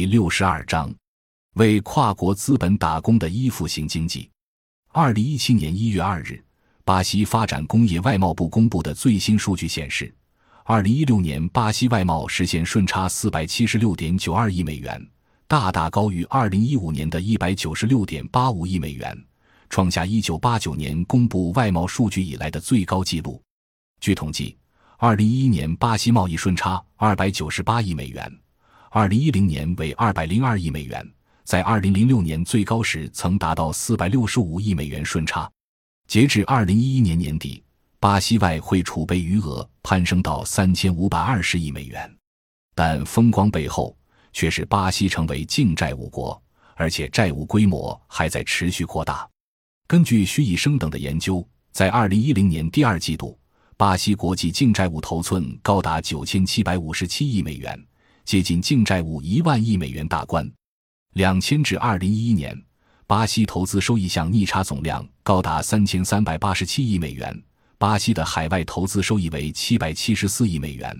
[0.00, 0.90] 第六十二章，
[1.56, 4.30] 为跨国资本打工的依附型经济。
[4.94, 6.42] 二零一七年一月二日，
[6.86, 10.10] 巴西发展工业外贸部公布的最新数据显示，
[10.64, 15.06] 二零一六年巴西外贸实现顺差四百七十六点九二亿美元，
[15.46, 19.14] 大大高于二零一五年的一百九十六点八五亿美元，
[19.68, 23.38] 创下一九八九年公布外贸数据以来的最高纪录。
[24.00, 24.56] 据统计，
[24.96, 28.40] 二零一一年巴西贸易顺差二百九十八亿美元。
[28.92, 31.08] 二零一零年为二百零二亿美元，
[31.44, 35.48] 在二零零六年最高时曾达到四百六十五亿美元顺差。
[36.08, 37.62] 截至二零一一年年底，
[38.00, 42.12] 巴西外汇储备余额攀升到三千五百二十亿美元。
[42.74, 43.96] 但风光背后
[44.32, 46.42] 却是巴西成为净债务国，
[46.74, 49.24] 而且债务规模还在持续扩大。
[49.86, 53.38] 根据徐以升等的研究，在二零一零年第二季度，
[53.76, 57.80] 巴西国际净债务头寸高达九千七百五十七亿美元。
[58.30, 60.48] 接近净债务一万亿美元大关。
[61.14, 62.56] 两千至二零一一年，
[63.04, 67.36] 巴西投资收益项逆差总量高达三千三百八十七亿美元，
[67.76, 70.96] 巴西的海外投资收益为七百七十四亿美元，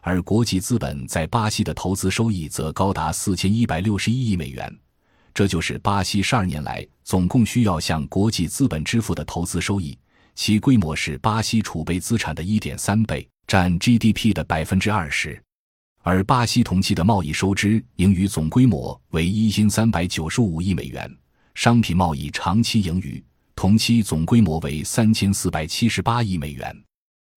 [0.00, 4.78] 而国际资本在巴西的投资收益则高达四千一百六十一亿美元。
[5.34, 9.98] 这就是巴西十二年来总共需要向国际资本支付的投资收益，
[10.34, 15.38] 其规模是巴西储备资产的一点三倍，占 GDP 的百分之二十。
[16.02, 21.14] 而巴西同期的贸易收支盈余总规模为一千三百九十五亿美元，
[21.54, 23.22] 商品贸易长期盈余
[23.54, 26.74] 同期总规模为三千四百七十八亿美元。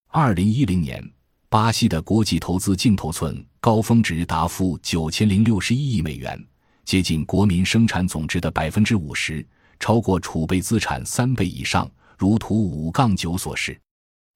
[0.07, 1.03] 二零一零年，
[1.49, 6.41] 巴西的国际投资净头寸高峰值达负九千零六十一亿美元，
[6.85, 9.45] 接近国民生产总值的百分之五十，
[9.77, 11.89] 超过储备资产三倍以上。
[12.17, 13.77] 如图五杠九所示，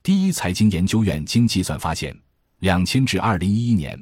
[0.04, 2.14] 第一财经研究院经计算发现，
[2.60, 3.98] 两千至二零一一年。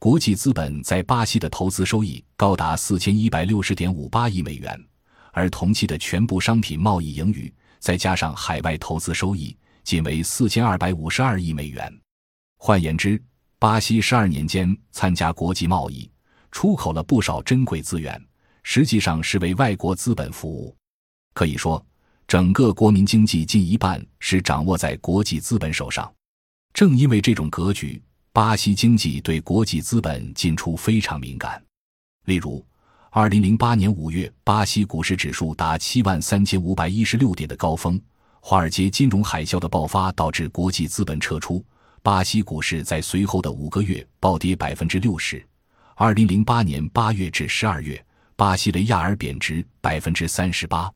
[0.00, 4.82] 国际资本在巴西的投资收益高达四千一百六十点五八亿美元，
[5.30, 12.00] 而同期的全部商品贸易盈余再加上海外投资收益，仅为四千二百五十二亿美元。
[12.56, 13.22] 换言之，
[13.58, 16.10] 巴西十二年间参加国际贸易，
[16.50, 18.18] 出口了不少珍贵资源，
[18.62, 20.74] 实际上是为外国资本服务。
[21.34, 21.84] 可以说，
[22.26, 26.10] 整个国民经济近一半是掌握在国际资本手上。
[26.72, 28.02] 正因为这种格局。
[28.32, 31.60] 巴西经济对国际资本进出非常敏感。
[32.26, 32.64] 例如，
[33.10, 38.00] 二零零八年五月，巴西股市指数达七万三千五百一十六点的高峰，
[38.40, 41.64] 华尔街金融海啸的爆发导致国际资本撤出，
[42.04, 45.44] 巴西股市在随后的五个月暴跌百分之六十。
[45.96, 48.00] 二零零八年八月至十二月，
[48.36, 50.88] 巴西雷亚尔贬值百分之三十八。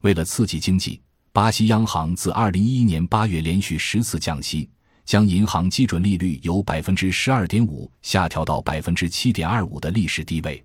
[0.00, 4.66] 为了刺激经济，巴西央行自二零一一年八月连续十次降息。
[5.10, 10.64] 将银行基准利率由百分之十二点五下调到百分之七点二五的历史低位。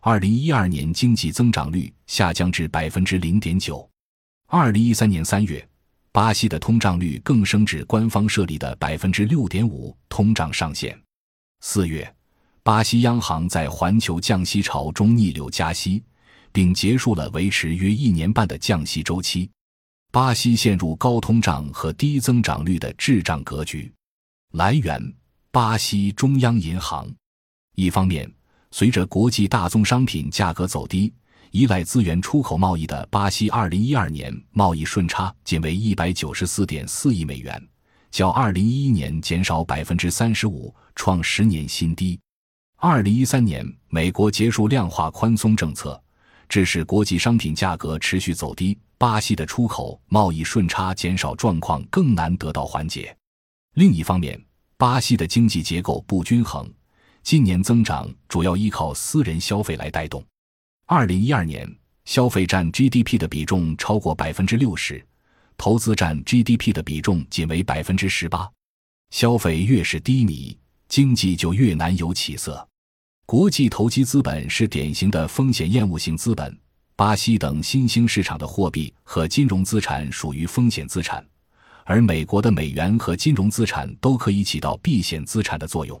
[0.00, 3.86] 二零一二年经济增长率下降至百分之零点九。
[4.46, 5.68] 二零一三年三月，
[6.10, 10.98] 巴西的通胀率更升至官方设立的百分之六点五通胀上限。
[11.60, 12.10] 四月，
[12.62, 16.02] 巴西央行在环球降息潮中逆流加息，
[16.50, 19.50] 并结束了维持约一年半的降息周期。
[20.12, 23.90] 巴西陷入高通胀和低增长率的滞胀格局。
[24.52, 25.02] 来源：
[25.50, 27.10] 巴西中央银行。
[27.76, 28.30] 一方面，
[28.70, 31.10] 随着国际大宗商品价格走低，
[31.50, 37.66] 依赖资源出口贸易的巴西，二零一二年贸易顺差仅为一百九十四点四亿美元，
[38.10, 42.20] 较二零一一年减少百分之三十五，创十年新低。
[42.76, 45.98] 二零一三年，美国结束量化宽松政策。
[46.48, 53.12] 致使国际商品价格持续走低，巴西的出口贸易顺差减少状况更难得到缓解。
[53.74, 54.40] 另一方面，
[54.76, 56.72] 巴西的经济结构不均衡，
[57.24, 60.24] 近年增长主要依靠私人消费来带动。
[60.86, 61.68] 二零一二年，
[62.04, 65.04] 消费占 GDP 的比重超过百分之六十，
[65.56, 68.48] 投资占 GDP 的比重仅为百分之十八。
[69.10, 72.68] 消费越是低迷，经济就越难有起色。
[73.26, 76.56] 国际投机资本是典型的风险厌恶型资本，
[76.94, 81.26] 巴西等新兴市场的货币和金融资产属于风险资产，
[81.84, 86.00] 而美国的美元和金融资产都可以起到避险资产的作用。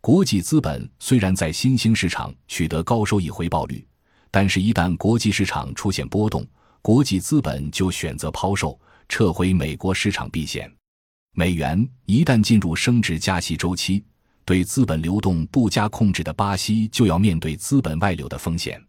[0.00, 3.86] 国际资本虽然在新兴市场取得高收益回报率，
[4.30, 6.46] 但是，一旦国际市场出现波动，
[6.80, 8.78] 国际资本就选择抛售，
[9.08, 10.72] 撤回美国市场避险。
[11.32, 14.02] 美元一旦进入升值加息周期。
[14.46, 18.82] 对资本流动不加控制的巴西就要面对资本外流的风险，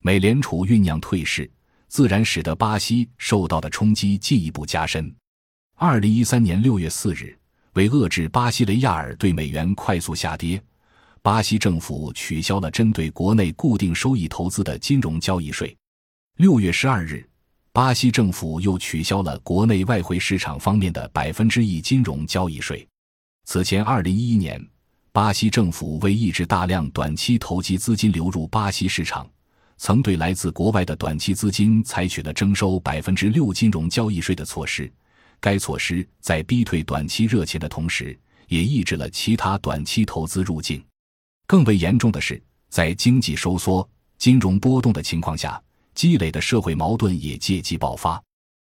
[0.00, 1.50] 美联储酝酿退市，
[1.88, 5.12] 自然使得巴西受到的冲击进一步加深。
[5.74, 7.36] 二零一三年六月四日，
[7.74, 10.62] 为遏制巴西雷亚尔对美元快速下跌，
[11.20, 15.76] 巴西政府取消了针对国内固定收益投资的金融交易税。
[16.36, 17.28] 六月十二日，
[17.72, 22.86] 巴西政府又取消了国内外汇市场方面的百分之一金融交易税。
[23.46, 24.64] 此前，二零一一年，
[25.10, 29.28] 巴西政府为抑制大量短期投机资金流入巴西市场，
[29.78, 34.92] 曾对来自国外的短期资金采取了征收百分之六金融交易税的措施。
[35.40, 40.84] 该措施在逼退短期热钱的同时，也抑制了其他短期投资入境。
[41.46, 43.88] 更为严重的是，在经济收缩、
[44.18, 45.62] 金融波动的情况下，
[45.94, 48.20] 积累的社会矛盾也借机爆发。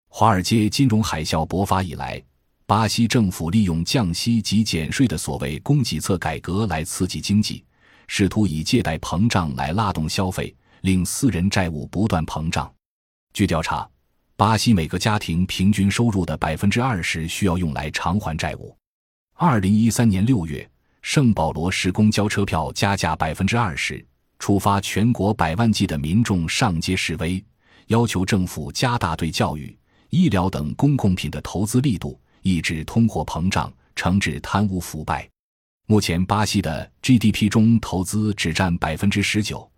[0.09, 2.21] 华尔街金融海啸勃发以来，
[2.65, 7.63] 巴西政府利用降息及减税的所谓供给侧改革来刺激经济，
[8.07, 12.71] 试图以借贷膨胀来拉动消费，令私人债务不断膨胀。
[13.33, 13.89] 据调查，
[14.35, 18.75] 巴西每个家庭平均收入的百分之二十需要用来偿还债务。
[19.35, 20.69] 二零一三年六月。
[21.03, 24.05] 圣保罗市公交车票加价百分之二十，
[24.39, 27.41] 触发全国百万计的民众上街示威，
[27.85, 29.73] 要求政府加大对教育、
[30.09, 35.29] 医疗等公共品的投资力度，抑制通货膨胀，惩治贪污腐败。
[35.85, 39.71] 目前，巴西的 GDP 中投资只占百分之十九，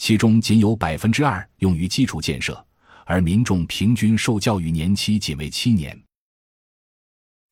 [0.00, 2.66] 其中仅有百分之二用于基础建设，
[3.04, 5.96] 而民众平均受教育年期仅为七年。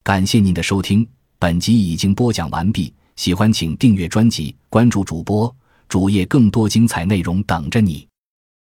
[0.03, 1.06] 感谢您的收听，
[1.39, 2.93] 本集已经播讲完毕。
[3.17, 5.55] 喜欢请订阅专辑，关注主播
[5.89, 8.07] 主页，更多精彩内容等着你。